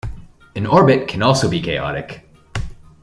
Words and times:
An 0.55 0.65
orbit 0.65 1.07
can 1.07 1.21
also 1.21 1.47
be 1.47 1.61
chaotic. 1.61 2.27